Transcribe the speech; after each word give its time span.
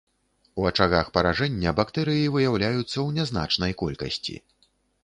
У 0.61 0.63
ачагах 0.69 1.11
паражэння 1.17 1.75
бактэрыі 1.81 2.25
выяўляюцца 2.37 2.95
ў 3.07 3.21
нязначнай 3.21 3.71
колькасці. 3.85 4.35